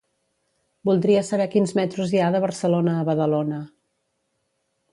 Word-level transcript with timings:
Voldria 0.89 1.21
saber 1.27 1.45
quins 1.55 1.75
metros 1.79 2.15
hi 2.17 2.21
ha 2.21 2.31
de 2.37 2.41
Barcelona 2.47 2.97
a 3.03 3.07
Badalona. 3.11 3.61